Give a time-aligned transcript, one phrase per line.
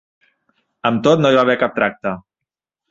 [0.91, 2.17] Amb tot, no hi va haver cap tracte.